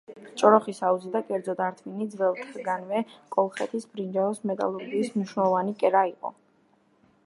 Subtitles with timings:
[0.41, 3.03] ჭოროხის აუზი და, კერძოდ, ართვინი ძველთაგანვე
[3.37, 6.39] კოლხეთის ბრინჯაოს მეტალურგიის მნიშვნელოვანი კერა იყო.